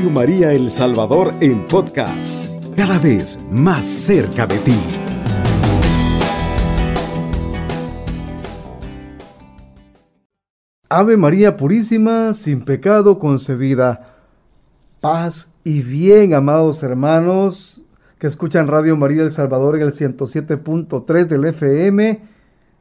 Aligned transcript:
Radio 0.00 0.14
María 0.14 0.52
El 0.54 0.70
Salvador 0.70 1.34
en 1.42 1.68
podcast, 1.68 2.46
cada 2.74 2.98
vez 2.98 3.38
más 3.50 3.84
cerca 3.84 4.46
de 4.46 4.58
ti. 4.60 4.78
Ave 10.88 11.18
María 11.18 11.58
Purísima, 11.58 12.32
sin 12.32 12.62
pecado 12.62 13.18
concebida. 13.18 14.16
Paz 15.02 15.50
y 15.64 15.82
bien, 15.82 16.32
amados 16.32 16.82
hermanos 16.82 17.82
que 18.18 18.26
escuchan 18.26 18.68
Radio 18.68 18.96
María 18.96 19.20
El 19.20 19.32
Salvador 19.32 19.76
en 19.76 19.82
el 19.82 19.92
107.3 19.92 21.26
del 21.26 21.44
FM, 21.44 22.22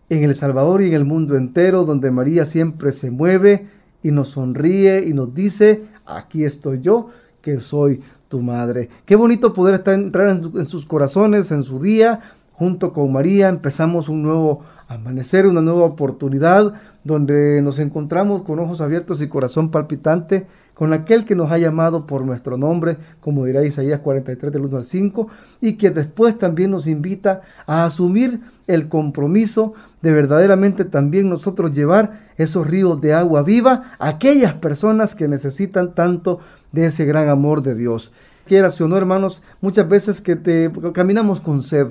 en 0.09 0.23
El 0.23 0.35
Salvador 0.35 0.83
y 0.83 0.87
en 0.87 0.93
el 0.93 1.03
mundo 1.03 1.35
entero, 1.35 1.83
donde 1.83 2.11
María 2.11 2.45
siempre 2.45 2.93
se 2.93 3.11
mueve 3.11 3.67
y 4.01 4.11
nos 4.11 4.29
sonríe 4.29 5.03
y 5.05 5.13
nos 5.13 5.33
dice, 5.33 5.83
aquí 6.09 6.43
estoy 6.43 6.81
yo, 6.81 7.09
que 7.41 7.59
soy 7.59 8.01
tu 8.27 8.41
madre. 8.41 8.89
Qué 9.05 9.15
bonito 9.15 9.53
poder 9.53 9.81
entrar 9.87 10.29
en, 10.29 10.51
en 10.55 10.65
sus 10.65 10.85
corazones, 10.85 11.51
en 11.51 11.63
su 11.63 11.79
día, 11.79 12.19
junto 12.53 12.93
con 12.93 13.11
María. 13.11 13.49
Empezamos 13.49 14.09
un 14.09 14.21
nuevo 14.21 14.61
amanecer, 14.87 15.47
una 15.47 15.61
nueva 15.61 15.83
oportunidad 15.83 16.73
donde 17.03 17.61
nos 17.61 17.79
encontramos 17.79 18.43
con 18.43 18.59
ojos 18.59 18.81
abiertos 18.81 19.21
y 19.21 19.27
corazón 19.27 19.71
palpitante 19.71 20.47
con 20.79 20.93
aquel 20.93 21.25
que 21.25 21.35
nos 21.35 21.51
ha 21.51 21.57
llamado 21.57 22.07
por 22.07 22.23
nuestro 22.23 22.57
nombre, 22.57 22.97
como 23.19 23.43
dirá 23.43 23.65
Isaías 23.65 23.99
43 23.99 24.49
del 24.49 24.63
1 24.63 24.77
al 24.77 24.85
5, 24.85 25.27
y 25.59 25.73
que 25.73 25.89
después 25.89 26.37
también 26.37 26.71
nos 26.71 26.87
invita 26.87 27.41
a 27.67 27.83
asumir 27.83 28.39
el 28.65 28.87
compromiso 28.87 29.73
de 30.01 30.11
verdaderamente 30.11 30.85
también 30.85 31.29
nosotros 31.29 31.71
llevar 31.73 32.29
esos 32.37 32.65
ríos 32.65 33.01
de 33.01 33.13
agua 33.13 33.43
viva 33.43 33.91
a 33.99 34.09
aquellas 34.09 34.53
personas 34.53 35.15
que 35.15 35.27
necesitan 35.27 35.93
tanto 35.93 36.39
de 36.71 36.85
ese 36.85 37.05
gran 37.05 37.29
amor 37.29 37.61
de 37.61 37.75
Dios. 37.75 38.11
Quieras 38.45 38.79
o 38.81 38.87
no, 38.87 38.97
hermanos, 38.97 39.41
muchas 39.61 39.87
veces 39.87 40.21
que 40.21 40.35
te, 40.35 40.71
caminamos 40.93 41.41
con 41.41 41.61
sed, 41.61 41.87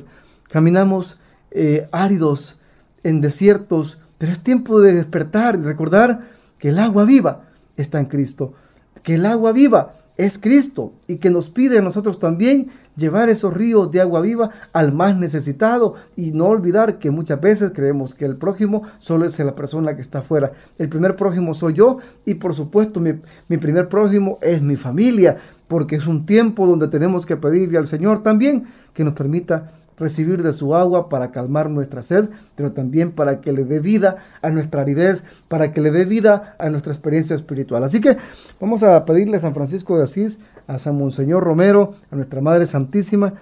caminamos 0.50 1.18
eh, 1.50 1.88
áridos 1.92 2.58
en 3.04 3.20
desiertos, 3.20 3.98
pero 4.16 4.32
es 4.32 4.40
tiempo 4.40 4.80
de 4.80 4.94
despertar 4.94 5.56
y 5.56 5.62
recordar 5.62 6.28
que 6.58 6.70
el 6.70 6.78
agua 6.78 7.04
viva 7.04 7.44
está 7.76 8.00
en 8.00 8.06
Cristo, 8.06 8.54
que 9.02 9.14
el 9.14 9.26
agua 9.26 9.52
viva 9.52 9.94
es 10.18 10.36
Cristo 10.36 10.92
y 11.06 11.16
que 11.16 11.30
nos 11.30 11.48
pide 11.48 11.78
a 11.78 11.82
nosotros 11.82 12.18
también 12.18 12.66
llevar 12.96 13.28
esos 13.28 13.54
ríos 13.54 13.90
de 13.92 14.00
agua 14.00 14.20
viva 14.20 14.50
al 14.72 14.92
más 14.92 15.16
necesitado 15.16 15.94
y 16.16 16.32
no 16.32 16.46
olvidar 16.46 16.98
que 16.98 17.12
muchas 17.12 17.40
veces 17.40 17.70
creemos 17.72 18.16
que 18.16 18.24
el 18.24 18.36
prójimo 18.36 18.82
solo 18.98 19.24
es 19.24 19.38
la 19.38 19.54
persona 19.54 19.94
que 19.94 20.02
está 20.02 20.18
afuera. 20.18 20.52
El 20.76 20.88
primer 20.88 21.14
prójimo 21.14 21.54
soy 21.54 21.74
yo 21.74 21.98
y 22.26 22.34
por 22.34 22.54
supuesto 22.54 22.98
mi, 22.98 23.14
mi 23.46 23.56
primer 23.58 23.88
prójimo 23.88 24.38
es 24.42 24.60
mi 24.60 24.74
familia, 24.74 25.38
porque 25.68 25.96
es 25.96 26.08
un 26.08 26.26
tiempo 26.26 26.66
donde 26.66 26.88
tenemos 26.88 27.24
que 27.24 27.36
pedirle 27.36 27.78
al 27.78 27.86
Señor 27.86 28.22
también 28.22 28.64
que 28.92 29.04
nos 29.04 29.14
permita 29.14 29.70
recibir 29.98 30.42
de 30.42 30.52
su 30.52 30.74
agua 30.74 31.08
para 31.08 31.30
calmar 31.30 31.68
nuestra 31.70 32.02
sed, 32.02 32.28
pero 32.54 32.72
también 32.72 33.12
para 33.12 33.40
que 33.40 33.52
le 33.52 33.64
dé 33.64 33.80
vida 33.80 34.18
a 34.42 34.50
nuestra 34.50 34.82
aridez, 34.82 35.24
para 35.48 35.72
que 35.72 35.80
le 35.80 35.90
dé 35.90 36.04
vida 36.04 36.56
a 36.58 36.70
nuestra 36.70 36.92
experiencia 36.92 37.34
espiritual. 37.34 37.84
Así 37.84 38.00
que 38.00 38.16
vamos 38.60 38.82
a 38.82 39.04
pedirle 39.04 39.36
a 39.36 39.40
San 39.40 39.54
Francisco 39.54 39.98
de 39.98 40.04
Asís, 40.04 40.38
a 40.66 40.78
San 40.78 40.96
Monseñor 40.96 41.42
Romero, 41.42 41.94
a 42.10 42.16
nuestra 42.16 42.40
Madre 42.40 42.66
Santísima 42.66 43.34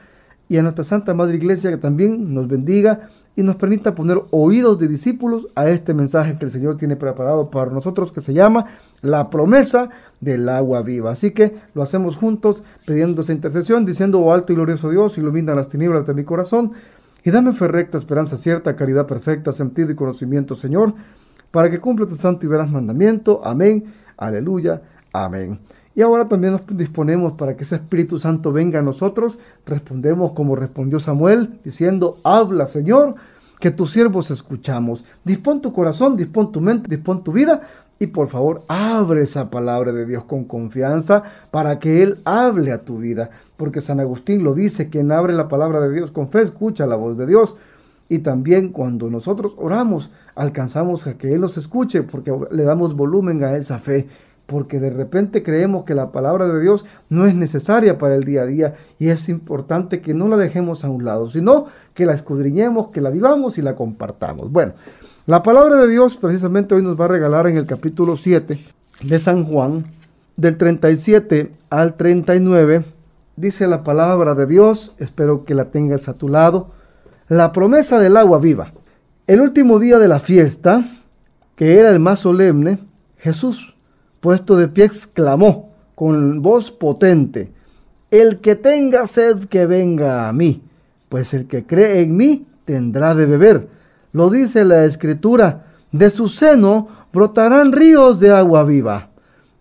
y 0.49 0.59
a 0.59 0.63
nuestra 0.63 0.85
Santa 0.85 1.15
Madre 1.15 1.37
Iglesia 1.37 1.71
que 1.71 1.77
también 1.77 2.35
nos 2.35 2.49
bendiga 2.49 3.11
y 3.37 3.43
nos 3.43 3.57
permita 3.57 3.95
poner 3.95 4.23
oídos 4.31 4.79
de 4.79 4.89
discípulos 4.89 5.47
a 5.55 5.69
este 5.69 5.93
mensaje 5.93 6.39
que 6.39 6.47
el 6.47 6.51
Señor 6.51 6.79
tiene 6.79 6.97
preparado 6.97 7.45
para 7.45 7.71
nosotros 7.71 8.11
que 8.11 8.23
se 8.23 8.33
llama 8.33 8.67
la 9.03 9.29
promesa 9.29 9.91
del 10.21 10.49
agua 10.49 10.83
viva. 10.83 11.11
Así 11.11 11.33
que 11.33 11.55
lo 11.75 11.83
hacemos 11.83 12.17
juntos 12.17 12.63
pidiendo 12.87 13.21
esa 13.21 13.33
intercesión, 13.33 13.85
diciendo, 13.85 14.21
oh 14.21 14.33
alto 14.33 14.55
y 14.55 14.57
glorioso 14.57 14.89
Dios, 14.89 15.19
ilumina 15.19 15.55
las 15.55 15.69
tinieblas 15.69 16.07
de 16.07 16.15
mi 16.15 16.25
corazón 16.25 16.73
y 17.23 17.31
dame 17.31 17.53
fe 17.53 17.69
recta, 17.69 17.99
esperanza 17.99 18.39
cierta, 18.39 18.75
caridad 18.75 19.07
perfecta, 19.07 19.53
sentido 19.53 19.91
y 19.91 19.95
conocimiento, 19.95 20.55
Señor, 20.55 20.95
para 21.51 21.71
que 21.71 21.79
cumpla 21.79 22.07
tu 22.07 22.15
santo 22.15 22.47
y 22.47 22.49
veraz 22.49 22.71
mandamiento. 22.71 23.43
Amén, 23.45 23.93
aleluya, 24.17 24.81
amén. 25.13 25.61
Y 25.97 26.03
ahora 26.03 26.29
también 26.29 26.53
nos 26.53 26.63
disponemos 26.69 27.33
para 27.33 27.57
que 27.57 27.65
ese 27.65 27.77
Espíritu 27.77 28.19
Santo 28.19 28.53
venga 28.53 28.81
a 28.81 28.83
nosotros. 28.83 29.39
Respondemos 29.65 30.33
como 30.33 30.55
respondió 30.55 31.01
Samuel, 31.01 31.59
diciendo, 31.65 32.19
habla 32.23 32.67
Señor, 32.67 33.15
que 33.59 33.71
tus 33.71 33.93
siervos 33.93 34.31
escuchamos. 34.31 35.05
Dispón 35.25 35.61
tu 35.61 35.73
corazón, 35.73 36.17
dispón 36.17 36.53
tu 36.53 36.61
mente, 36.61 36.89
dispón 36.89 37.23
tu 37.25 37.33
vida. 37.33 37.63
Y 37.99 38.09
por 38.09 38.29
favor, 38.29 38.63
abre 38.69 39.23
esa 39.23 39.49
palabra 39.49 39.93
de 39.93 40.05
Dios 40.05 40.25
con 40.25 40.45
confianza 40.45 41.23
para 41.51 41.79
que 41.79 42.03
Él 42.03 42.19
hable 42.25 42.73
a 42.73 42.85
tu 42.85 42.99
vida. 42.99 43.31
Porque 43.57 43.81
San 43.81 44.01
Agustín 44.01 44.45
lo 44.45 44.55
dice, 44.55 44.91
quien 44.91 45.11
abre 45.13 45.33
la 45.33 45.49
palabra 45.49 45.81
de 45.81 45.93
Dios 45.93 46.11
con 46.11 46.29
fe 46.29 46.43
escucha 46.43 46.87
la 46.87 46.97
voz 46.97 47.17
de 47.17 47.27
Dios. 47.27 47.57
Y 48.09 48.19
también 48.19 48.69
cuando 48.69 49.09
nosotros 49.11 49.55
oramos, 49.57 50.11
alcanzamos 50.35 51.07
a 51.07 51.15
que 51.15 51.33
Él 51.33 51.41
nos 51.41 51.57
escuche 51.57 52.03
porque 52.03 52.33
le 52.51 52.65
damos 52.65 52.95
volumen 52.95 53.43
a 53.43 53.57
esa 53.57 53.79
fe 53.79 54.07
porque 54.47 54.79
de 54.79 54.91
repente 54.91 55.43
creemos 55.43 55.85
que 55.85 55.95
la 55.95 56.13
palabra 56.13 56.49
de 56.49 56.61
Dios 56.61 56.85
no 57.09 57.27
es 57.27 57.35
necesaria 57.35 57.99
para 57.99 58.15
el 58.15 58.25
día 58.25 58.43
a 58.43 58.47
día 58.47 58.75
y 58.99 59.09
es 59.09 59.29
importante 59.29 60.01
que 60.01 60.15
no 60.15 60.29
la 60.29 60.37
dejemos 60.37 60.85
a 60.85 60.89
un 60.89 61.05
lado, 61.05 61.29
sino 61.29 61.67
que 61.95 62.07
la 62.07 62.15
escudriñemos, 62.15 62.89
que 62.89 63.01
la 63.01 63.11
vivamos 63.11 63.59
y 63.59 63.63
la 63.63 63.75
compartamos. 63.75 64.51
Bueno, 64.53 64.75
la 65.27 65.43
palabra 65.43 65.77
de 65.77 65.89
Dios 65.89 66.17
precisamente 66.17 66.75
hoy 66.75 66.83
nos 66.83 66.99
va 66.99 67.07
a 67.07 67.09
regalar 67.09 67.49
en 67.49 67.57
el 67.57 67.67
capítulo 67.67 68.17
7 68.17 68.59
de 69.03 69.19
San 69.19 69.45
Juan, 69.45 69.85
del 70.37 70.57
37 70.57 71.51
al 71.71 71.95
39, 71.95 72.85
dice 73.37 73.67
la 73.67 73.83
palabra 73.83 74.35
de 74.35 74.47
Dios, 74.47 74.95
espero 74.99 75.45
que 75.45 75.55
la 75.55 75.71
tengas 75.71 76.09
a 76.09 76.15
tu 76.15 76.29
lado, 76.29 76.71
la 77.29 77.53
promesa 77.53 77.99
del 77.99 78.17
agua 78.17 78.39
viva. 78.39 78.73
El 79.27 79.41
último 79.41 79.81
día 79.81 79.99
de 79.99 80.09
la 80.09 80.21
fiesta, 80.21 80.85
que 81.57 81.79
era 81.81 81.91
el 81.91 81.99
más 81.99 82.21
solemne, 82.21 82.79
Jesús 83.17 83.76
puesto 84.27 84.57
de 84.57 84.67
pie, 84.67 84.87
exclamó 84.87 85.71
con 85.95 86.43
voz 86.43 86.73
potente, 86.73 87.53
el 88.11 88.41
que 88.41 88.57
tenga 88.57 89.07
sed 89.07 89.45
que 89.45 89.67
venga 89.67 90.29
a 90.29 90.33
mí, 90.33 90.65
pues 91.09 91.33
el 91.33 91.47
que 91.47 91.65
cree 91.65 92.01
en 92.01 92.17
mí 92.17 92.45
tendrá 92.65 93.15
de 93.15 93.27
beber. 93.27 93.69
Lo 94.11 94.29
dice 94.29 94.65
la 94.65 94.85
escritura, 94.85 95.67
de 95.93 96.11
su 96.11 96.29
seno 96.29 96.89
brotarán 97.13 97.71
ríos 97.71 98.19
de 98.19 98.33
agua 98.33 98.65
viva. 98.65 99.11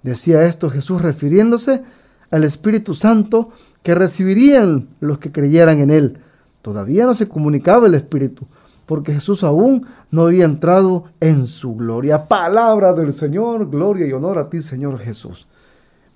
Decía 0.01 0.47
esto 0.47 0.71
Jesús 0.71 0.99
refiriéndose 1.03 1.83
al 2.31 2.43
Espíritu 2.43 2.95
Santo 2.95 3.51
que 3.83 3.93
recibirían 3.93 4.87
los 4.99 5.19
que 5.19 5.31
creyeran 5.31 5.77
en 5.77 5.91
él. 5.91 6.17
Todavía 6.63 7.05
no 7.05 7.13
se 7.13 7.27
comunicaba 7.27 7.85
el 7.85 7.93
Espíritu, 7.93 8.47
porque 8.85 9.13
Jesús 9.13 9.43
aún 9.43 9.87
no 10.11 10.23
había 10.23 10.45
entrado 10.45 11.05
en 11.19 11.47
su 11.47 11.75
gloria. 11.75 12.27
Palabra 12.27 12.93
del 12.93 13.13
Señor, 13.13 13.69
gloria 13.69 14.05
y 14.05 14.11
honor 14.11 14.37
a 14.37 14.49
ti, 14.49 14.61
Señor 14.61 14.99
Jesús. 14.99 15.47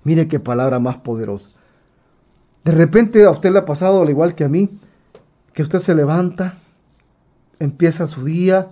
Mire 0.04 0.28
qué 0.28 0.40
palabra 0.40 0.78
más 0.78 0.98
poderosa. 0.98 1.50
De 2.64 2.72
repente 2.72 3.24
a 3.24 3.30
usted 3.30 3.52
le 3.52 3.58
ha 3.58 3.64
pasado, 3.64 4.02
al 4.02 4.10
igual 4.10 4.34
que 4.34 4.44
a 4.44 4.48
mí, 4.48 4.78
que 5.52 5.62
usted 5.62 5.80
se 5.80 5.94
levanta, 5.94 6.58
empieza 7.58 8.06
su 8.06 8.24
día 8.24 8.68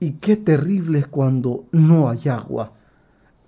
y 0.00 0.12
qué 0.12 0.36
terrible 0.36 0.98
es 0.98 1.06
cuando 1.06 1.64
no 1.70 2.08
hay 2.08 2.28
agua. 2.28 2.72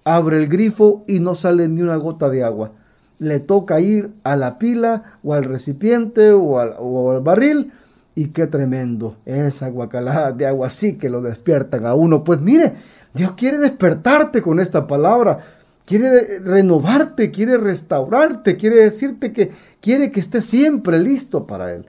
Abre 0.05 0.37
el 0.37 0.49
grifo 0.49 1.05
y 1.09 1.21
no 1.21 1.35
sale 1.35 1.69
ni 1.69 1.83
una 1.83 1.97
gota 1.97 2.29
de 2.29 2.45
agua. 2.45 2.73
Le 3.19 3.41
toca 3.41 3.81
ir 3.81 4.13
a 4.25 4.37
la 4.37 4.59
pila 4.59 5.19
o 5.23 5.35
al 5.35 5.45
recipiente 5.45 6.33
o 6.33 6.59
al, 6.59 6.75
o 6.79 7.13
al 7.13 7.21
barril 7.21 7.73
y 8.15 8.29
qué 8.29 8.47
tremendo, 8.47 9.17
esa 9.25 9.69
guacalada 9.69 10.33
de 10.33 10.47
agua 10.47 10.69
sí 10.71 10.99
que 10.99 11.09
lo 11.09 11.23
despiertan 11.23 11.87
a 11.87 11.95
uno. 11.95 12.25
Pues 12.25 12.41
mire, 12.41 12.75
Dios 13.15 13.33
quiere 13.33 13.59
despertarte 13.59 14.43
con 14.43 14.61
esta 14.61 14.87
palabra, 14.87 15.39
quiere 15.87 16.39
renovarte, 16.41 17.31
quiere 17.31 17.57
restaurarte, 17.57 18.57
quiere 18.57 18.77
decirte 18.77 19.33
que 19.33 19.53
quiere 19.81 20.11
que 20.13 20.21
estés 20.21 20.45
siempre 20.45 20.99
listo 20.99 21.47
para 21.47 21.73
Él. 21.73 21.87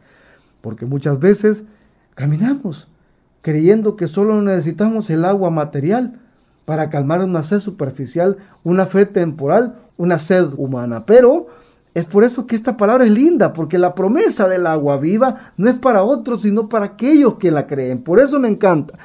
Porque 0.62 0.86
muchas 0.86 1.20
veces 1.20 1.64
caminamos 2.16 2.88
creyendo 3.42 3.98
que 3.98 4.08
solo 4.08 4.42
necesitamos 4.42 5.10
el 5.10 5.26
agua 5.26 5.50
material 5.50 6.20
para 6.66 6.90
calmar 6.90 7.22
una 7.22 7.44
sed 7.44 7.60
superficial, 7.60 8.38
una 8.64 8.86
fe 8.86 9.06
temporal, 9.06 9.76
una 9.98 10.18
sed 10.20 10.48
humana. 10.56 11.06
Pero 11.06 11.48
es 11.94 12.06
por 12.06 12.24
eso 12.24 12.48
que 12.48 12.56
esta 12.56 12.76
palabra 12.76 13.06
es 13.06 13.12
linda, 13.12 13.54
porque 13.54 13.78
la 13.78 13.94
promesa 13.94 14.48
del 14.48 14.66
agua 14.66 14.98
viva 14.98 15.54
no 15.58 15.70
es 15.70 15.76
para 15.76 16.04
otros, 16.04 16.42
sino 16.42 16.68
para 16.68 16.86
aquellos 16.86 17.36
que 17.36 17.52
la 17.52 17.68
creen. 17.68 18.02
Por 18.02 18.20
eso 18.20 18.40
me 18.40 18.48
encanta. 18.48 18.98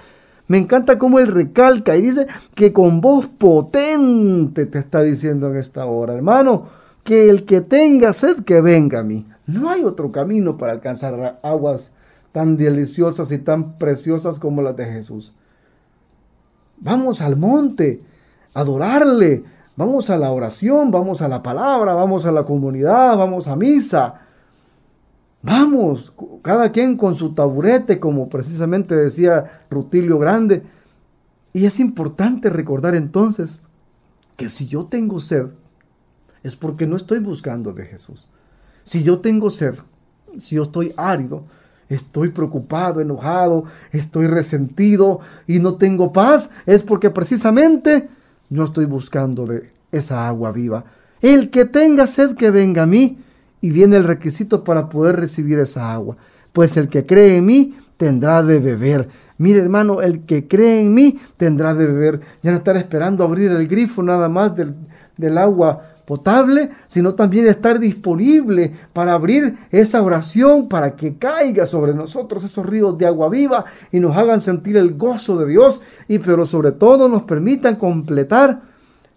Me 0.46 0.56
encanta 0.56 0.98
cómo 0.98 1.18
él 1.18 1.26
recalca 1.26 1.96
y 1.96 2.02
dice 2.02 2.26
que 2.54 2.72
con 2.72 3.02
voz 3.02 3.26
potente 3.26 4.64
te 4.64 4.78
está 4.78 5.02
diciendo 5.02 5.50
en 5.50 5.56
esta 5.56 5.84
hora, 5.84 6.14
hermano, 6.14 6.68
que 7.04 7.28
el 7.28 7.44
que 7.44 7.60
tenga 7.60 8.14
sed, 8.14 8.44
que 8.44 8.62
venga 8.62 9.00
a 9.00 9.02
mí. 9.02 9.26
No 9.46 9.68
hay 9.68 9.84
otro 9.84 10.10
camino 10.10 10.56
para 10.56 10.72
alcanzar 10.72 11.38
aguas 11.42 11.90
tan 12.32 12.56
deliciosas 12.56 13.30
y 13.32 13.38
tan 13.38 13.76
preciosas 13.78 14.38
como 14.38 14.62
las 14.62 14.76
de 14.76 14.86
Jesús. 14.86 15.34
Vamos 16.78 17.20
al 17.20 17.36
monte, 17.36 18.00
adorarle, 18.54 19.44
Vamos 19.78 20.10
a 20.10 20.16
la 20.16 20.32
oración, 20.32 20.90
vamos 20.90 21.22
a 21.22 21.28
la 21.28 21.40
palabra, 21.40 21.94
vamos 21.94 22.26
a 22.26 22.32
la 22.32 22.44
comunidad, 22.44 23.16
vamos 23.16 23.46
a 23.46 23.54
misa. 23.54 24.22
Vamos, 25.40 26.12
cada 26.42 26.72
quien 26.72 26.96
con 26.96 27.14
su 27.14 27.32
taburete, 27.32 28.00
como 28.00 28.28
precisamente 28.28 28.96
decía 28.96 29.62
Rutilio 29.70 30.18
Grande. 30.18 30.64
Y 31.52 31.64
es 31.64 31.78
importante 31.78 32.50
recordar 32.50 32.96
entonces 32.96 33.60
que 34.34 34.48
si 34.48 34.66
yo 34.66 34.86
tengo 34.86 35.20
sed, 35.20 35.46
es 36.42 36.56
porque 36.56 36.88
no 36.88 36.96
estoy 36.96 37.20
buscando 37.20 37.72
de 37.72 37.84
Jesús. 37.84 38.28
Si 38.82 39.04
yo 39.04 39.20
tengo 39.20 39.48
sed, 39.48 39.76
si 40.40 40.56
yo 40.56 40.64
estoy 40.64 40.92
árido, 40.96 41.44
estoy 41.88 42.30
preocupado, 42.30 43.00
enojado, 43.00 43.66
estoy 43.92 44.26
resentido 44.26 45.20
y 45.46 45.60
no 45.60 45.76
tengo 45.76 46.12
paz, 46.12 46.50
es 46.66 46.82
porque 46.82 47.10
precisamente 47.10 48.08
yo 48.50 48.64
estoy 48.64 48.86
buscando 48.86 49.46
de 49.46 49.70
esa 49.92 50.28
agua 50.28 50.52
viva. 50.52 50.84
El 51.20 51.50
que 51.50 51.64
tenga 51.64 52.06
sed, 52.06 52.34
que 52.36 52.50
venga 52.50 52.82
a 52.82 52.86
mí. 52.86 53.18
Y 53.60 53.70
viene 53.70 53.96
el 53.96 54.04
requisito 54.04 54.62
para 54.62 54.88
poder 54.88 55.16
recibir 55.16 55.58
esa 55.58 55.92
agua. 55.92 56.16
Pues 56.52 56.76
el 56.76 56.88
que 56.88 57.06
cree 57.06 57.38
en 57.38 57.46
mí 57.46 57.76
tendrá 57.96 58.42
de 58.44 58.60
beber. 58.60 59.08
Mire 59.36 59.58
hermano, 59.58 60.00
el 60.00 60.20
que 60.20 60.46
cree 60.46 60.80
en 60.80 60.94
mí 60.94 61.18
tendrá 61.36 61.74
de 61.74 61.86
beber. 61.86 62.20
Ya 62.42 62.52
no 62.52 62.58
estar 62.58 62.76
esperando 62.76 63.24
abrir 63.24 63.50
el 63.50 63.66
grifo 63.66 64.02
nada 64.02 64.28
más 64.28 64.54
del, 64.54 64.76
del 65.16 65.38
agua 65.38 65.97
potable, 66.08 66.70
sino 66.86 67.14
también 67.14 67.46
estar 67.46 67.78
disponible 67.78 68.72
para 68.94 69.12
abrir 69.12 69.58
esa 69.70 70.00
oración 70.00 70.66
para 70.66 70.96
que 70.96 71.18
caiga 71.18 71.66
sobre 71.66 71.92
nosotros 71.92 72.42
esos 72.42 72.64
ríos 72.64 72.96
de 72.96 73.06
agua 73.06 73.28
viva 73.28 73.66
y 73.92 74.00
nos 74.00 74.16
hagan 74.16 74.40
sentir 74.40 74.78
el 74.78 74.94
gozo 74.94 75.36
de 75.36 75.44
Dios 75.44 75.82
y 76.08 76.18
pero 76.18 76.46
sobre 76.46 76.72
todo 76.72 77.10
nos 77.10 77.24
permitan 77.24 77.76
completar 77.76 78.62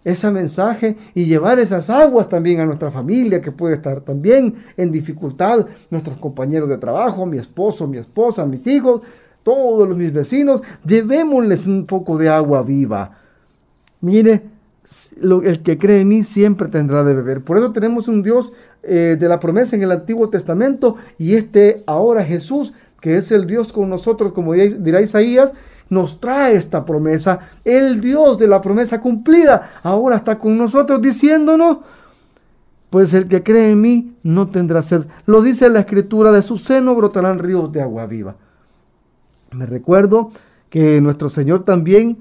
ese 0.04 0.30
mensaje 0.30 0.98
y 1.14 1.24
llevar 1.24 1.60
esas 1.60 1.88
aguas 1.88 2.28
también 2.28 2.60
a 2.60 2.66
nuestra 2.66 2.90
familia 2.90 3.40
que 3.40 3.52
puede 3.52 3.76
estar 3.76 4.02
también 4.02 4.56
en 4.76 4.92
dificultad, 4.92 5.64
nuestros 5.88 6.18
compañeros 6.18 6.68
de 6.68 6.76
trabajo, 6.76 7.24
mi 7.24 7.38
esposo, 7.38 7.86
mi 7.86 7.96
esposa, 7.96 8.44
mis 8.44 8.66
hijos, 8.66 9.00
todos 9.42 9.96
mis 9.96 10.12
vecinos, 10.12 10.60
llevémosles 10.84 11.66
un 11.66 11.86
poco 11.86 12.18
de 12.18 12.28
agua 12.28 12.62
viva. 12.62 13.12
Mire, 14.02 14.51
el 15.22 15.62
que 15.62 15.78
cree 15.78 16.00
en 16.00 16.08
mí 16.08 16.24
siempre 16.24 16.68
tendrá 16.68 17.04
de 17.04 17.14
beber. 17.14 17.42
Por 17.42 17.58
eso 17.58 17.72
tenemos 17.72 18.08
un 18.08 18.22
Dios 18.22 18.52
eh, 18.82 19.16
de 19.18 19.28
la 19.28 19.40
promesa 19.40 19.76
en 19.76 19.82
el 19.82 19.92
Antiguo 19.92 20.28
Testamento 20.28 20.96
y 21.18 21.34
este 21.34 21.82
ahora 21.86 22.24
Jesús, 22.24 22.72
que 23.00 23.16
es 23.16 23.30
el 23.30 23.46
Dios 23.46 23.72
con 23.72 23.88
nosotros, 23.88 24.32
como 24.32 24.54
dirá 24.54 25.00
Isaías, 25.00 25.52
nos 25.88 26.20
trae 26.20 26.54
esta 26.54 26.84
promesa. 26.84 27.50
El 27.64 28.00
Dios 28.00 28.38
de 28.38 28.48
la 28.48 28.60
promesa 28.60 29.00
cumplida 29.00 29.70
ahora 29.82 30.16
está 30.16 30.38
con 30.38 30.56
nosotros 30.56 31.00
diciéndonos, 31.00 31.78
pues 32.90 33.14
el 33.14 33.28
que 33.28 33.42
cree 33.42 33.70
en 33.70 33.80
mí 33.80 34.16
no 34.22 34.48
tendrá 34.48 34.82
sed. 34.82 35.06
Lo 35.26 35.42
dice 35.42 35.68
la 35.70 35.80
escritura, 35.80 36.32
de 36.32 36.42
su 36.42 36.58
seno 36.58 36.94
brotarán 36.94 37.38
ríos 37.38 37.70
de 37.72 37.82
agua 37.82 38.06
viva. 38.06 38.36
Me 39.52 39.66
recuerdo 39.66 40.32
que 40.70 41.00
nuestro 41.00 41.28
Señor 41.28 41.64
también 41.64 42.18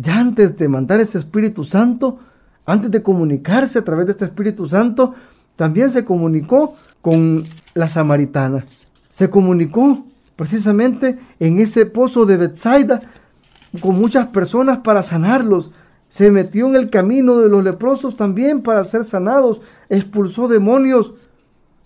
ya 0.00 0.18
antes 0.18 0.56
de 0.56 0.68
mandar 0.68 1.00
ese 1.00 1.18
Espíritu 1.18 1.64
Santo, 1.64 2.18
antes 2.64 2.90
de 2.90 3.02
comunicarse 3.02 3.78
a 3.78 3.84
través 3.84 4.06
de 4.06 4.12
este 4.12 4.26
Espíritu 4.26 4.68
Santo, 4.68 5.14
también 5.56 5.90
se 5.90 6.04
comunicó 6.04 6.74
con 7.02 7.44
la 7.74 7.88
samaritana. 7.88 8.64
Se 9.10 9.28
comunicó 9.28 10.06
precisamente 10.36 11.18
en 11.40 11.58
ese 11.58 11.84
pozo 11.84 12.26
de 12.26 12.36
Bethsaida 12.36 13.00
con 13.80 13.98
muchas 13.98 14.28
personas 14.28 14.78
para 14.78 15.02
sanarlos. 15.02 15.72
Se 16.08 16.30
metió 16.30 16.68
en 16.68 16.76
el 16.76 16.90
camino 16.90 17.38
de 17.38 17.48
los 17.48 17.64
leprosos 17.64 18.14
también 18.14 18.62
para 18.62 18.84
ser 18.84 19.04
sanados. 19.04 19.60
Expulsó 19.88 20.46
demonios. 20.46 21.14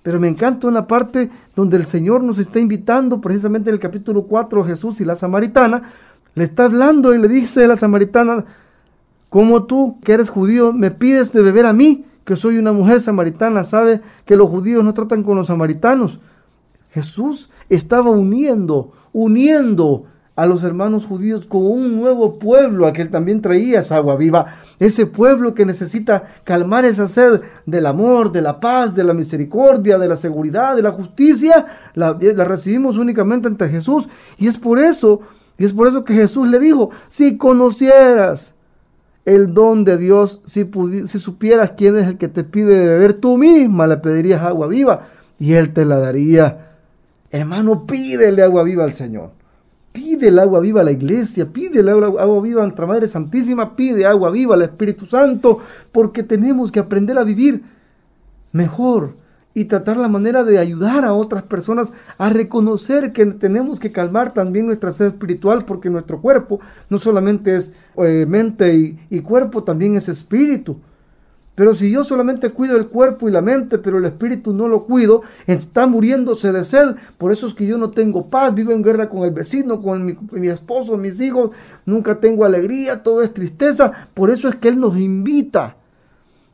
Pero 0.02 0.20
me 0.20 0.28
encanta 0.28 0.66
una 0.66 0.86
parte 0.86 1.30
donde 1.56 1.78
el 1.78 1.86
Señor 1.86 2.22
nos 2.24 2.38
está 2.38 2.58
invitando, 2.58 3.20
precisamente 3.20 3.70
en 3.70 3.74
el 3.74 3.80
capítulo 3.80 4.24
4, 4.24 4.64
Jesús 4.64 5.00
y 5.00 5.04
la 5.04 5.14
samaritana, 5.14 5.92
le 6.34 6.44
está 6.44 6.64
hablando 6.64 7.14
y 7.14 7.18
le 7.18 7.28
dice 7.28 7.64
a 7.64 7.68
la 7.68 7.76
samaritana, 7.76 8.44
como 9.28 9.64
tú 9.64 9.98
que 10.02 10.12
eres 10.12 10.30
judío 10.30 10.72
me 10.72 10.90
pides 10.90 11.32
de 11.32 11.42
beber 11.42 11.66
a 11.66 11.72
mí, 11.72 12.04
que 12.24 12.36
soy 12.36 12.58
una 12.58 12.72
mujer 12.72 13.00
samaritana, 13.00 13.64
sabe 13.64 14.00
que 14.24 14.36
los 14.36 14.48
judíos 14.48 14.84
no 14.84 14.94
tratan 14.94 15.22
con 15.22 15.36
los 15.36 15.48
samaritanos. 15.48 16.20
Jesús 16.90 17.50
estaba 17.68 18.10
uniendo, 18.10 18.92
uniendo 19.12 20.04
a 20.34 20.46
los 20.46 20.62
hermanos 20.62 21.04
judíos 21.04 21.44
con 21.46 21.66
un 21.66 21.96
nuevo 21.96 22.38
pueblo 22.38 22.86
a 22.86 22.92
que 22.92 23.04
también 23.04 23.42
traía 23.42 23.80
esa 23.80 23.96
agua 23.96 24.16
viva. 24.16 24.56
Ese 24.78 25.06
pueblo 25.06 25.54
que 25.54 25.66
necesita 25.66 26.24
calmar 26.44 26.84
esa 26.84 27.08
sed 27.08 27.42
del 27.66 27.86
amor, 27.86 28.32
de 28.32 28.40
la 28.40 28.58
paz, 28.58 28.94
de 28.94 29.04
la 29.04 29.14
misericordia, 29.14 29.98
de 29.98 30.08
la 30.08 30.16
seguridad, 30.16 30.74
de 30.74 30.82
la 30.82 30.92
justicia, 30.92 31.66
la, 31.94 32.16
la 32.20 32.44
recibimos 32.44 32.96
únicamente 32.96 33.48
ante 33.48 33.68
Jesús. 33.68 34.08
Y 34.38 34.48
es 34.48 34.58
por 34.58 34.78
eso 34.78 35.20
y 35.58 35.64
es 35.64 35.72
por 35.72 35.88
eso 35.88 36.04
que 36.04 36.14
Jesús 36.14 36.48
le 36.48 36.58
dijo, 36.58 36.90
si 37.08 37.36
conocieras 37.36 38.54
el 39.24 39.54
don 39.54 39.84
de 39.84 39.98
Dios, 39.98 40.40
si, 40.44 40.68
si 41.06 41.18
supieras 41.18 41.72
quién 41.76 41.96
es 41.96 42.06
el 42.06 42.18
que 42.18 42.28
te 42.28 42.44
pide 42.44 42.78
de 42.78 42.88
beber, 42.88 43.14
tú 43.14 43.38
misma 43.38 43.86
le 43.86 43.98
pedirías 43.98 44.42
agua 44.42 44.66
viva 44.66 45.06
y 45.38 45.52
Él 45.52 45.72
te 45.72 45.84
la 45.84 45.98
daría. 45.98 46.72
Hermano, 47.30 47.86
pídele 47.86 48.42
agua 48.42 48.62
viva 48.62 48.84
al 48.84 48.92
Señor. 48.92 49.30
Pide 49.92 50.28
el 50.28 50.38
agua 50.38 50.60
viva 50.60 50.80
a 50.80 50.84
la 50.84 50.90
iglesia, 50.90 51.52
pide 51.52 51.80
el 51.80 51.88
agua, 51.88 52.22
agua 52.22 52.40
viva 52.40 52.62
a 52.62 52.64
nuestra 52.64 52.86
Madre 52.86 53.08
Santísima, 53.08 53.76
pide 53.76 54.06
agua 54.06 54.30
viva 54.30 54.54
al 54.54 54.62
Espíritu 54.62 55.04
Santo, 55.06 55.58
porque 55.92 56.22
tenemos 56.22 56.72
que 56.72 56.80
aprender 56.80 57.18
a 57.18 57.24
vivir 57.24 57.62
mejor, 58.52 59.16
y 59.54 59.66
tratar 59.66 59.96
la 59.96 60.08
manera 60.08 60.44
de 60.44 60.58
ayudar 60.58 61.04
a 61.04 61.12
otras 61.12 61.42
personas 61.42 61.90
a 62.18 62.30
reconocer 62.30 63.12
que 63.12 63.26
tenemos 63.26 63.78
que 63.78 63.92
calmar 63.92 64.32
también 64.32 64.66
nuestra 64.66 64.92
sed 64.92 65.06
espiritual 65.06 65.64
porque 65.64 65.90
nuestro 65.90 66.20
cuerpo 66.20 66.60
no 66.88 66.98
solamente 66.98 67.56
es 67.56 67.72
eh, 67.98 68.26
mente 68.26 68.96
y, 69.10 69.20
cuerpo, 69.20 69.62
también 69.62 69.96
es 69.96 70.08
espíritu. 70.08 70.78
Pero 71.54 71.74
si 71.74 71.90
yo 71.90 72.02
solamente 72.02 72.48
cuido 72.48 72.78
el 72.78 72.86
cuerpo 72.86 73.28
y 73.28 73.32
la 73.32 73.42
mente, 73.42 73.76
pero 73.76 73.98
el 73.98 74.06
espíritu 74.06 74.54
no 74.54 74.68
lo 74.68 74.84
cuido, 74.84 75.22
está 75.46 75.86
muriéndose 75.86 76.50
de 76.50 76.64
sed. 76.64 76.96
Por 77.18 77.30
eso 77.30 77.46
es 77.46 77.52
que 77.52 77.66
yo 77.66 77.76
no 77.76 77.90
tengo 77.90 78.28
paz, 78.30 78.54
vivo 78.54 78.72
en 78.72 78.82
guerra 78.82 79.10
con 79.10 79.24
el 79.24 79.32
vecino, 79.32 79.82
con 79.82 80.16
mi 80.32 80.48
esposo, 80.48 80.96
mis 80.96 81.20
hijos, 81.20 81.50
nunca 81.84 82.20
tengo 82.20 82.46
alegría, 82.46 83.02
todo 83.02 83.22
es 83.22 83.34
tristeza. 83.34 83.92
Por 84.14 84.30
eso 84.30 84.48
es 84.48 84.56
que 84.56 84.68
Él 84.68 84.80
nos 84.80 84.96
invita, 84.96 85.76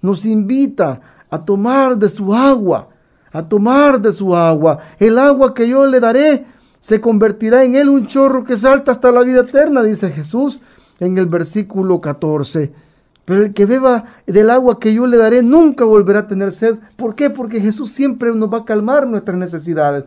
nos 0.03 0.27
invita 0.27 1.01
a 1.31 1.45
tomar 1.45 1.99
de 1.99 2.09
su 2.09 2.35
agua, 2.35 2.89
a 3.33 3.49
tomar 3.49 4.01
de 4.01 4.13
su 4.13 4.35
agua. 4.35 4.79
El 4.99 5.19
agua 5.19 5.55
que 5.55 5.69
yo 5.69 5.87
le 5.87 6.01
daré 6.01 6.47
se 6.81 7.01
convertirá 7.01 7.65
en 7.65 7.75
él 7.75 7.89
un 7.89 8.07
chorro 8.07 8.45
que 8.45 8.57
salta 8.57 8.93
hasta 8.93 9.13
la 9.13 9.23
vida 9.23 9.41
eterna, 9.41 9.83
dice 9.83 10.11
Jesús 10.11 10.61
en 11.01 11.19
el 11.19 11.27
versículo 11.27 12.01
14. 12.01 12.73
Pero 13.25 13.43
el 13.43 13.53
que 13.53 13.67
beba 13.67 14.05
del 14.27 14.49
agua 14.49 14.81
que 14.81 14.95
yo 14.95 15.07
le 15.07 15.19
daré 15.19 15.43
nunca 15.43 15.85
volverá 15.85 16.21
a 16.21 16.29
tener 16.29 16.53
sed. 16.53 16.77
¿Por 16.97 17.15
qué? 17.15 17.29
Porque 17.29 17.61
Jesús 17.61 17.91
siempre 17.91 18.35
nos 18.35 18.53
va 18.53 18.59
a 18.59 18.65
calmar 18.65 19.07
nuestras 19.07 19.37
necesidades. 19.37 20.05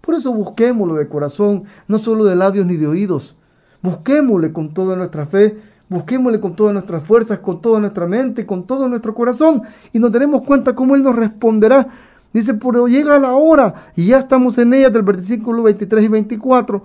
Por 0.00 0.14
eso 0.14 0.32
busquémoslo 0.32 0.94
de 0.94 1.06
corazón, 1.06 1.64
no 1.86 1.98
solo 1.98 2.24
de 2.24 2.34
labios 2.34 2.64
ni 2.64 2.76
de 2.76 2.86
oídos. 2.86 3.36
Busquémosle 3.82 4.52
con 4.52 4.72
toda 4.72 4.96
nuestra 4.96 5.26
fe 5.26 5.58
Busquémosle 5.92 6.40
con 6.40 6.56
todas 6.56 6.72
nuestras 6.72 7.02
fuerzas, 7.02 7.38
con 7.40 7.60
toda 7.60 7.78
nuestra 7.78 8.06
mente, 8.06 8.46
con 8.46 8.66
todo 8.66 8.88
nuestro 8.88 9.14
corazón 9.14 9.62
y 9.92 9.98
nos 9.98 10.10
daremos 10.10 10.42
cuenta 10.42 10.74
cómo 10.74 10.94
Él 10.94 11.02
nos 11.02 11.14
responderá. 11.14 11.86
Dice, 12.32 12.54
pero 12.54 12.88
llega 12.88 13.18
la 13.18 13.34
hora 13.34 13.92
y 13.94 14.06
ya 14.06 14.18
estamos 14.18 14.56
en 14.56 14.72
ella 14.72 14.88
del 14.88 15.02
versículo 15.02 15.62
23 15.64 16.04
y 16.04 16.08
24, 16.08 16.82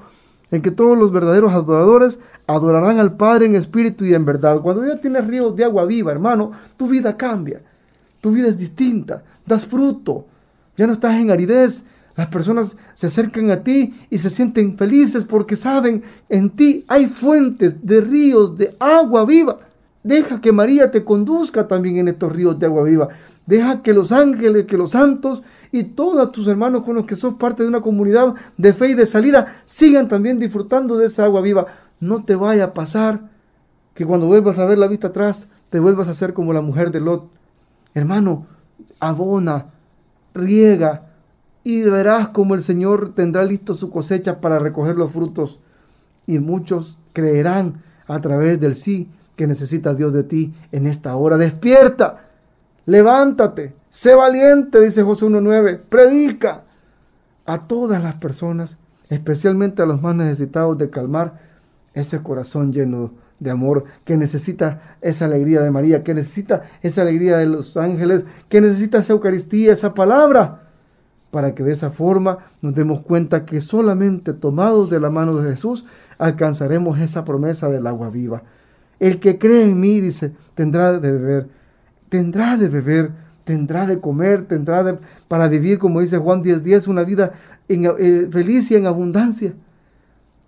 en 0.51 0.61
que 0.61 0.71
todos 0.71 0.97
los 0.97 1.13
verdaderos 1.13 1.53
adoradores 1.53 2.19
adorarán 2.47 2.99
al 2.99 3.15
Padre 3.15 3.45
en 3.45 3.55
espíritu 3.55 4.03
y 4.03 4.13
en 4.13 4.25
verdad. 4.25 4.59
Cuando 4.61 4.85
ya 4.85 4.97
tienes 4.97 5.25
ríos 5.25 5.55
de 5.55 5.63
agua 5.63 5.85
viva, 5.85 6.11
hermano, 6.11 6.51
tu 6.75 6.89
vida 6.89 7.15
cambia, 7.15 7.61
tu 8.19 8.31
vida 8.31 8.49
es 8.49 8.57
distinta, 8.57 9.23
das 9.45 9.65
fruto, 9.65 10.25
ya 10.75 10.85
no 10.85 10.91
estás 10.91 11.15
en 11.15 11.31
aridez, 11.31 11.81
las 12.17 12.27
personas 12.27 12.75
se 12.95 13.07
acercan 13.07 13.51
a 13.51 13.63
ti 13.63 13.93
y 14.09 14.17
se 14.17 14.31
sienten 14.31 14.75
felices 14.75 15.23
porque 15.23 15.55
saben 15.55 16.01
en 16.29 16.49
ti 16.49 16.83
hay 16.87 17.05
fuentes 17.05 17.75
de 17.83 18.01
ríos 18.01 18.57
de 18.57 18.75
agua 18.79 19.23
viva. 19.23 19.57
Deja 20.01 20.41
que 20.41 20.51
María 20.51 20.89
te 20.89 21.03
conduzca 21.03 21.67
también 21.67 21.97
en 21.97 22.07
estos 22.07 22.33
ríos 22.33 22.57
de 22.57 22.65
agua 22.65 22.83
viva. 22.83 23.09
Deja 23.45 23.83
que 23.83 23.93
los 23.93 24.11
ángeles, 24.11 24.65
que 24.65 24.77
los 24.77 24.91
santos 24.91 25.43
y 25.71 25.83
todos 25.83 26.31
tus 26.31 26.47
hermanos 26.47 26.81
con 26.81 26.95
los 26.95 27.05
que 27.05 27.15
sos 27.15 27.35
parte 27.35 27.61
de 27.61 27.69
una 27.69 27.81
comunidad 27.81 28.33
de 28.57 28.73
fe 28.73 28.89
y 28.89 28.93
de 28.95 29.05
salida 29.05 29.61
sigan 29.67 30.07
también 30.07 30.39
disfrutando 30.39 30.97
de 30.97 31.05
esa 31.05 31.23
agua 31.25 31.41
viva. 31.41 31.67
No 31.99 32.25
te 32.25 32.35
vaya 32.35 32.63
a 32.63 32.73
pasar 32.73 33.29
que 33.93 34.07
cuando 34.07 34.25
vuelvas 34.25 34.57
a 34.57 34.65
ver 34.65 34.79
la 34.79 34.87
vista 34.87 35.09
atrás 35.09 35.45
te 35.69 35.79
vuelvas 35.79 36.07
a 36.07 36.15
ser 36.15 36.33
como 36.33 36.51
la 36.51 36.61
mujer 36.61 36.89
de 36.89 36.99
Lot. 36.99 37.29
Hermano, 37.93 38.47
abona, 38.99 39.67
riega, 40.33 41.06
y 41.67 41.81
verás 41.81 42.29
como 42.29 42.55
el 42.55 42.61
Señor 42.61 43.13
tendrá 43.13 43.43
listo 43.43 43.75
su 43.75 43.89
cosecha 43.89 44.39
para 44.39 44.57
recoger 44.57 44.95
los 44.95 45.11
frutos. 45.11 45.59
Y 46.25 46.39
muchos 46.39 46.97
creerán 47.11 47.83
a 48.07 48.21
través 48.21 48.61
del 48.61 48.77
sí 48.77 49.11
que 49.35 49.47
necesita 49.47 49.93
Dios 49.93 50.13
de 50.13 50.23
ti 50.23 50.53
en 50.71 50.87
esta 50.87 51.13
hora. 51.17 51.35
Despierta, 51.35 52.29
levántate, 52.85 53.75
sé 53.89 54.15
valiente, 54.15 54.79
dice 54.79 55.03
José 55.03 55.25
1.9, 55.25 55.81
predica 55.89 56.63
a 57.45 57.67
todas 57.67 58.01
las 58.01 58.15
personas, 58.15 58.77
especialmente 59.09 59.81
a 59.81 59.87
los 59.87 60.01
más 60.01 60.15
necesitados 60.15 60.77
de 60.77 60.89
calmar 60.89 61.41
ese 61.93 62.23
corazón 62.23 62.71
lleno 62.71 63.11
de 63.39 63.51
amor, 63.51 63.83
que 64.05 64.15
necesita 64.15 64.95
esa 65.01 65.25
alegría 65.25 65.63
de 65.63 65.71
María, 65.71 66.01
que 66.01 66.13
necesita 66.13 66.63
esa 66.81 67.01
alegría 67.01 67.35
de 67.35 67.47
los 67.47 67.75
ángeles, 67.75 68.23
que 68.47 68.61
necesita 68.61 68.99
esa 68.99 69.11
Eucaristía, 69.11 69.73
esa 69.73 69.93
palabra, 69.93 70.66
para 71.37 71.53
que 71.53 71.61
de 71.61 71.71
esa 71.71 71.91
forma 71.91 72.39
nos 72.63 72.73
demos 72.73 73.01
cuenta 73.01 73.45
que 73.45 73.61
solamente 73.61 74.33
tomados 74.33 74.89
de 74.89 74.99
la 74.99 75.11
mano 75.11 75.35
de 75.35 75.51
Jesús 75.51 75.85
alcanzaremos 76.17 76.97
esa 76.97 77.25
promesa 77.25 77.69
del 77.69 77.85
agua 77.85 78.09
viva. 78.09 78.41
El 78.99 79.19
que 79.19 79.37
cree 79.37 79.69
en 79.69 79.79
mí, 79.79 79.99
dice, 80.01 80.33
tendrá 80.55 80.97
de 80.97 81.11
beber, 81.11 81.47
tendrá 82.09 82.57
de 82.57 82.69
beber, 82.69 83.11
tendrá 83.43 83.85
de 83.85 83.99
comer, 83.99 84.47
tendrá 84.47 84.83
de, 84.83 84.97
para 85.27 85.47
vivir, 85.47 85.77
como 85.77 86.01
dice 86.01 86.17
Juan 86.17 86.43
10:10, 86.43 86.61
10, 86.61 86.87
una 86.87 87.03
vida 87.03 87.33
en, 87.67 87.85
eh, 87.85 88.27
feliz 88.31 88.71
y 88.71 88.75
en 88.75 88.87
abundancia. 88.87 89.53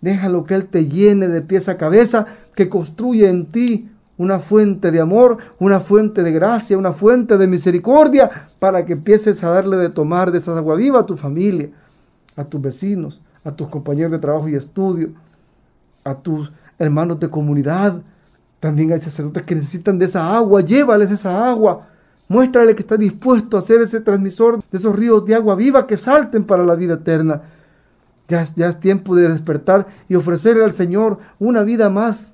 Déjalo 0.02 0.44
que 0.44 0.56
Él 0.56 0.66
te 0.66 0.88
llene 0.88 1.28
de 1.28 1.44
pies 1.44 1.70
a 1.70 1.78
cabeza, 1.78 2.26
que 2.56 2.68
construye 2.68 3.30
en 3.30 3.46
ti 3.46 3.92
una 4.20 4.40
fuente 4.40 4.92
de 4.92 5.00
amor, 5.00 5.38
una 5.60 5.80
fuente 5.80 6.24
de 6.24 6.32
gracia, 6.34 6.78
una 6.78 6.92
fuente 6.92 7.38
de 7.38 7.48
misericordia, 7.48 8.48
para 8.60 8.86
que 8.86 8.94
empieces 8.94 9.42
a 9.44 9.50
darle 9.50 9.78
de 9.78 9.90
tomar 9.90 10.32
de 10.32 10.40
esa 10.40 10.56
agua 10.56 10.76
viva 10.76 11.00
a 11.00 11.06
tu 11.06 11.16
familia, 11.16 11.70
a 12.36 12.44
tus 12.44 12.62
vecinos, 12.62 13.22
a 13.46 13.52
tus 13.52 13.70
compañeros 13.70 14.12
de 14.12 14.20
trabajo 14.20 14.50
y 14.50 14.56
estudio, 14.56 15.12
a 16.04 16.16
tus 16.16 16.52
hermanos 16.78 17.18
de 17.22 17.30
comunidad. 17.30 18.02
También 18.60 18.92
hay 18.92 19.00
sacerdotes 19.00 19.44
que 19.44 19.56
necesitan 19.56 19.98
de 19.98 20.06
esa 20.06 20.36
agua, 20.36 20.60
llévales 20.60 21.12
esa 21.12 21.50
agua. 21.50 21.88
Muéstrale 22.28 22.76
que 22.76 22.82
está 22.82 22.98
dispuesto 22.98 23.58
a 23.58 23.62
ser 23.62 23.80
ese 23.80 24.02
transmisor 24.02 24.62
de 24.70 24.78
esos 24.78 24.94
ríos 24.94 25.26
de 25.26 25.34
agua 25.34 25.56
viva 25.56 25.88
que 25.88 25.98
salten 25.98 26.44
para 26.44 26.66
la 26.66 26.76
vida 26.76 26.96
eterna. 26.96 27.42
Ya, 28.28 28.42
es 28.42 28.80
tiempo 28.82 29.16
de 29.16 29.30
despertar 29.30 29.88
y 30.10 30.16
ofrecerle 30.16 30.66
al 30.66 30.74
Señor 30.74 31.20
una 31.40 31.64
vida 31.64 31.90
más, 31.90 32.34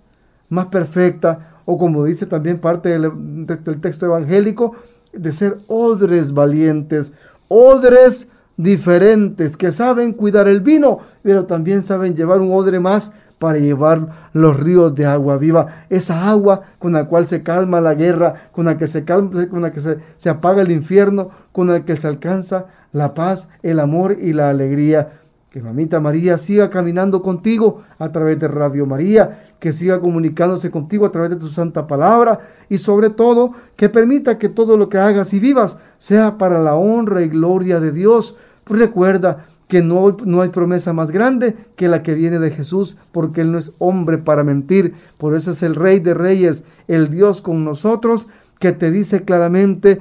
más 0.49 0.65
perfecta, 0.65 1.51
o 1.65 1.77
como 1.77 2.03
dice 2.03 2.25
también 2.25 2.59
parte 2.59 2.89
del, 2.89 3.81
texto 3.81 4.05
evangélico, 4.05 4.75
de 5.13 5.31
ser 5.31 5.57
odres 5.67 6.33
valientes, 6.33 7.11
odres 7.47 8.27
diferentes, 8.57 9.57
que 9.57 9.71
saben 9.71 10.13
cuidar 10.13 10.47
el 10.47 10.61
vino, 10.61 10.99
pero 11.23 11.45
también 11.45 11.83
saben 11.83 12.15
llevar 12.15 12.41
un 12.41 12.53
odre 12.53 12.79
más 12.79 13.11
para 13.39 13.57
llevar 13.57 14.29
los 14.33 14.57
ríos 14.59 14.95
de 14.95 15.05
agua 15.05 15.37
viva, 15.37 15.85
esa 15.89 16.29
agua 16.29 16.61
con 16.79 16.93
la 16.93 17.05
cual 17.05 17.27
se 17.27 17.43
calma 17.43 17.81
la 17.81 17.93
guerra, 17.93 18.49
con 18.51 18.65
la 18.65 18.77
que 18.77 18.87
se 18.87 19.03
calma, 19.03 19.47
con 19.47 19.61
la 19.61 19.71
que 19.71 19.81
se, 19.81 19.97
se 20.15 20.29
apaga 20.29 20.61
el 20.61 20.71
infierno, 20.71 21.31
con 21.51 21.67
la 21.67 21.83
que 21.83 21.97
se 21.97 22.07
alcanza 22.07 22.67
la 22.93 23.13
paz, 23.13 23.49
el 23.61 23.79
amor 23.81 24.17
y 24.21 24.31
la 24.33 24.49
alegría. 24.49 25.19
Que 25.49 25.61
mamita 25.61 25.99
María 25.99 26.37
siga 26.37 26.69
caminando 26.69 27.21
contigo 27.21 27.83
a 27.99 28.11
través 28.11 28.39
de 28.39 28.47
Radio 28.47 28.85
María, 28.85 29.44
que 29.59 29.73
siga 29.73 29.99
comunicándose 29.99 30.71
contigo 30.71 31.05
a 31.05 31.11
través 31.11 31.31
de 31.31 31.37
tu 31.37 31.47
santa 31.47 31.87
palabra 31.87 32.39
y 32.69 32.77
sobre 32.77 33.09
todo 33.09 33.53
que 33.75 33.89
permita 33.89 34.37
que 34.37 34.49
todo 34.49 34.77
lo 34.77 34.89
que 34.89 34.97
hagas 34.97 35.33
y 35.33 35.39
vivas 35.39 35.77
sea 35.99 36.37
para 36.37 36.61
la 36.61 36.75
honra 36.75 37.21
y 37.21 37.29
gloria 37.29 37.79
de 37.79 37.91
Dios. 37.91 38.35
recuerda 38.65 39.45
que 39.67 39.81
no, 39.81 40.15
no 40.25 40.41
hay 40.41 40.49
promesa 40.49 40.93
más 40.93 41.11
grande 41.11 41.55
que 41.75 41.87
la 41.87 42.03
que 42.03 42.13
viene 42.13 42.39
de 42.39 42.51
Jesús, 42.51 42.97
porque 43.11 43.41
Él 43.41 43.51
no 43.51 43.57
es 43.57 43.71
hombre 43.79 44.19
para 44.19 44.43
mentir. 44.43 44.93
Por 45.17 45.35
eso 45.35 45.51
es 45.51 45.63
el 45.63 45.75
Rey 45.75 45.99
de 45.99 46.13
Reyes, 46.13 46.63
el 46.87 47.09
Dios 47.09 47.41
con 47.41 47.63
nosotros, 47.63 48.27
que 48.59 48.71
te 48.71 48.91
dice 48.91 49.23
claramente, 49.23 49.99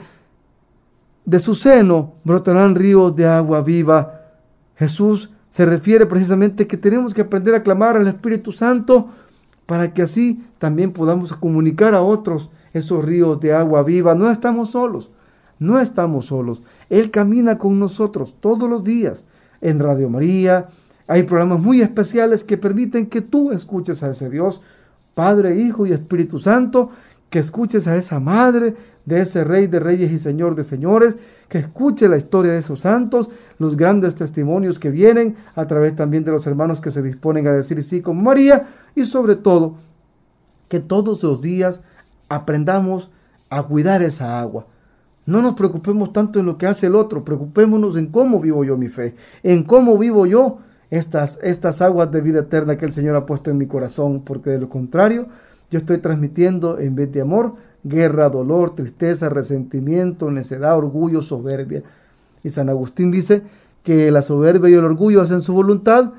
de 1.24 1.40
su 1.40 1.54
seno 1.54 2.14
brotarán 2.24 2.74
ríos 2.74 3.16
de 3.16 3.26
agua 3.26 3.62
viva. 3.62 4.20
Jesús 4.76 5.30
se 5.48 5.64
refiere 5.64 6.06
precisamente 6.06 6.66
que 6.66 6.76
tenemos 6.76 7.14
que 7.14 7.22
aprender 7.22 7.54
a 7.54 7.62
clamar 7.62 7.96
al 7.96 8.06
Espíritu 8.06 8.52
Santo 8.52 9.08
para 9.66 9.92
que 9.94 10.02
así 10.02 10.42
también 10.58 10.92
podamos 10.92 11.32
comunicar 11.32 11.94
a 11.94 12.02
otros 12.02 12.50
esos 12.72 13.04
ríos 13.04 13.40
de 13.40 13.52
agua 13.52 13.82
viva. 13.82 14.14
No 14.14 14.30
estamos 14.30 14.70
solos, 14.70 15.10
no 15.58 15.80
estamos 15.80 16.26
solos. 16.26 16.62
Él 16.90 17.10
camina 17.10 17.58
con 17.58 17.78
nosotros 17.78 18.34
todos 18.40 18.68
los 18.68 18.84
días 18.84 19.24
en 19.60 19.78
Radio 19.78 20.10
María. 20.10 20.68
Hay 21.06 21.22
programas 21.22 21.60
muy 21.60 21.80
especiales 21.80 22.44
que 22.44 22.58
permiten 22.58 23.06
que 23.06 23.20
tú 23.20 23.52
escuches 23.52 24.02
a 24.02 24.10
ese 24.10 24.30
Dios, 24.30 24.60
Padre, 25.14 25.60
Hijo 25.60 25.86
y 25.86 25.92
Espíritu 25.92 26.38
Santo, 26.38 26.90
que 27.30 27.38
escuches 27.38 27.86
a 27.86 27.96
esa 27.96 28.20
Madre 28.20 28.74
de 29.04 29.20
ese 29.20 29.44
Rey 29.44 29.66
de 29.66 29.80
Reyes 29.80 30.10
y 30.12 30.18
Señor 30.18 30.54
de 30.54 30.64
Señores, 30.64 31.16
que 31.48 31.58
escuche 31.58 32.08
la 32.08 32.16
historia 32.16 32.52
de 32.52 32.58
esos 32.58 32.80
santos, 32.80 33.28
los 33.58 33.76
grandes 33.76 34.14
testimonios 34.14 34.78
que 34.78 34.90
vienen 34.90 35.36
a 35.54 35.66
través 35.66 35.94
también 35.94 36.24
de 36.24 36.32
los 36.32 36.46
hermanos 36.46 36.80
que 36.80 36.90
se 36.90 37.02
disponen 37.02 37.46
a 37.46 37.52
decir 37.52 37.82
sí 37.82 38.00
como 38.00 38.22
María 38.22 38.66
y 38.94 39.04
sobre 39.04 39.36
todo 39.36 39.76
que 40.68 40.80
todos 40.80 41.22
los 41.22 41.40
días 41.40 41.80
aprendamos 42.28 43.10
a 43.50 43.62
cuidar 43.62 44.02
esa 44.02 44.40
agua. 44.40 44.66
No 45.26 45.40
nos 45.40 45.54
preocupemos 45.54 46.12
tanto 46.12 46.38
en 46.38 46.46
lo 46.46 46.58
que 46.58 46.66
hace 46.66 46.86
el 46.86 46.94
otro, 46.94 47.24
preocupémonos 47.24 47.96
en 47.96 48.08
cómo 48.08 48.40
vivo 48.40 48.64
yo 48.64 48.76
mi 48.76 48.88
fe, 48.88 49.14
en 49.42 49.64
cómo 49.64 49.96
vivo 49.96 50.26
yo 50.26 50.58
estas, 50.90 51.38
estas 51.42 51.80
aguas 51.80 52.10
de 52.10 52.20
vida 52.20 52.40
eterna 52.40 52.76
que 52.76 52.84
el 52.84 52.92
Señor 52.92 53.16
ha 53.16 53.26
puesto 53.26 53.50
en 53.50 53.58
mi 53.58 53.66
corazón, 53.66 54.22
porque 54.24 54.50
de 54.50 54.58
lo 54.58 54.68
contrario 54.68 55.28
yo 55.70 55.78
estoy 55.78 55.98
transmitiendo 55.98 56.78
en 56.78 56.94
vez 56.94 57.10
de 57.10 57.22
amor 57.22 57.54
guerra, 57.84 58.30
dolor, 58.30 58.74
tristeza, 58.74 59.28
resentimiento, 59.28 60.30
necedad, 60.30 60.76
orgullo, 60.76 61.22
soberbia. 61.22 61.82
Y 62.42 62.48
San 62.48 62.68
Agustín 62.68 63.10
dice 63.10 63.42
que 63.82 64.10
la 64.10 64.22
soberbia 64.22 64.70
y 64.70 64.74
el 64.74 64.84
orgullo 64.84 65.20
hacen 65.20 65.42
su 65.42 65.52
voluntad, 65.52 66.12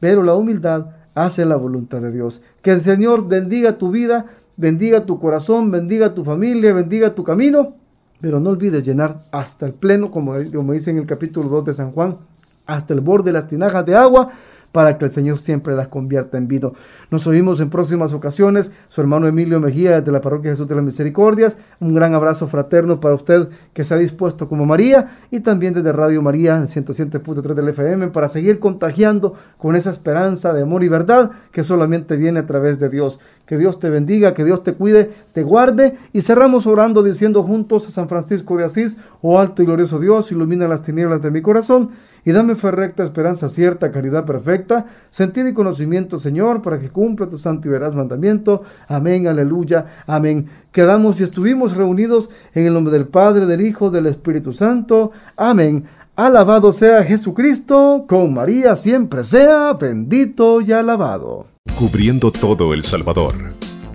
pero 0.00 0.22
la 0.22 0.34
humildad 0.34 0.95
hace 1.16 1.44
la 1.44 1.56
voluntad 1.56 2.00
de 2.00 2.12
Dios. 2.12 2.42
Que 2.62 2.70
el 2.70 2.82
Señor 2.82 3.26
bendiga 3.26 3.78
tu 3.78 3.90
vida, 3.90 4.26
bendiga 4.56 5.06
tu 5.06 5.18
corazón, 5.18 5.72
bendiga 5.72 6.14
tu 6.14 6.22
familia, 6.22 6.72
bendiga 6.72 7.14
tu 7.14 7.24
camino, 7.24 7.74
pero 8.20 8.38
no 8.38 8.50
olvides 8.50 8.84
llenar 8.84 9.22
hasta 9.32 9.66
el 9.66 9.72
pleno, 9.72 10.12
como, 10.12 10.34
como 10.54 10.72
dice 10.74 10.90
en 10.90 10.98
el 10.98 11.06
capítulo 11.06 11.48
2 11.48 11.64
de 11.64 11.74
San 11.74 11.90
Juan, 11.90 12.18
hasta 12.66 12.94
el 12.94 13.00
borde 13.00 13.30
de 13.30 13.32
las 13.32 13.48
tinajas 13.48 13.84
de 13.86 13.96
agua 13.96 14.30
para 14.76 14.98
que 14.98 15.06
el 15.06 15.10
Señor 15.10 15.38
siempre 15.38 15.74
las 15.74 15.88
convierta 15.88 16.36
en 16.36 16.48
vino. 16.48 16.74
Nos 17.10 17.26
oímos 17.26 17.60
en 17.60 17.70
próximas 17.70 18.12
ocasiones. 18.12 18.70
Su 18.88 19.00
hermano 19.00 19.26
Emilio 19.26 19.58
Mejía 19.58 20.02
de 20.02 20.12
la 20.12 20.20
Parroquia 20.20 20.50
Jesús 20.50 20.68
de 20.68 20.74
las 20.74 20.84
Misericordias. 20.84 21.56
Un 21.80 21.94
gran 21.94 22.12
abrazo 22.12 22.46
fraterno 22.46 23.00
para 23.00 23.14
usted 23.14 23.48
que 23.72 23.84
se 23.84 23.94
ha 23.94 23.96
dispuesto 23.96 24.50
como 24.50 24.66
María 24.66 25.16
y 25.30 25.40
también 25.40 25.72
desde 25.72 25.92
Radio 25.92 26.20
María 26.20 26.56
en 26.56 26.66
107.3 26.66 27.54
del 27.54 27.68
FM 27.70 28.08
para 28.08 28.28
seguir 28.28 28.58
contagiando 28.58 29.32
con 29.56 29.76
esa 29.76 29.90
esperanza 29.90 30.52
de 30.52 30.60
amor 30.60 30.84
y 30.84 30.88
verdad 30.88 31.30
que 31.52 31.64
solamente 31.64 32.18
viene 32.18 32.40
a 32.40 32.46
través 32.46 32.78
de 32.78 32.90
Dios. 32.90 33.18
Que 33.46 33.56
Dios 33.56 33.78
te 33.78 33.88
bendiga, 33.88 34.34
que 34.34 34.44
Dios 34.44 34.62
te 34.62 34.74
cuide, 34.74 35.10
te 35.32 35.42
guarde 35.42 35.96
y 36.12 36.20
cerramos 36.20 36.66
orando 36.66 37.02
diciendo 37.02 37.42
juntos 37.44 37.86
a 37.86 37.90
San 37.90 38.10
Francisco 38.10 38.58
de 38.58 38.64
Asís, 38.64 38.98
oh 39.22 39.38
alto 39.38 39.62
y 39.62 39.64
glorioso 39.64 39.98
Dios, 39.98 40.30
ilumina 40.32 40.68
las 40.68 40.82
tinieblas 40.82 41.22
de 41.22 41.30
mi 41.30 41.40
corazón 41.40 41.92
y 42.26 42.32
dame 42.32 42.56
fe 42.56 42.72
recta, 42.72 43.04
esperanza 43.04 43.48
cierta, 43.48 43.92
caridad 43.92 44.26
perfecta, 44.26 44.86
sentido 45.12 45.48
y 45.48 45.54
conocimiento, 45.54 46.18
Señor, 46.18 46.60
para 46.60 46.80
que 46.80 46.90
cumpla 46.90 47.28
tu 47.28 47.38
santo 47.38 47.68
y 47.68 47.70
veraz 47.70 47.94
mandamiento. 47.94 48.64
Amén, 48.88 49.28
aleluya, 49.28 50.02
amén. 50.08 50.48
Quedamos 50.72 51.20
y 51.20 51.22
estuvimos 51.22 51.76
reunidos 51.76 52.28
en 52.52 52.66
el 52.66 52.74
nombre 52.74 52.92
del 52.92 53.06
Padre, 53.06 53.46
del 53.46 53.60
Hijo, 53.60 53.90
del 53.90 54.06
Espíritu 54.06 54.52
Santo. 54.52 55.12
Amén. 55.36 55.84
Alabado 56.16 56.72
sea 56.72 57.04
Jesucristo, 57.04 58.06
con 58.08 58.34
María 58.34 58.74
siempre 58.74 59.22
sea 59.22 59.74
bendito 59.74 60.60
y 60.60 60.72
alabado. 60.72 61.46
Cubriendo 61.78 62.32
todo 62.32 62.74
El 62.74 62.82
Salvador. 62.82 63.34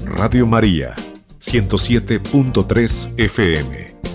Radio 0.05 0.47
María, 0.47 0.95
107.3 1.41 3.09
FM. 3.17 4.10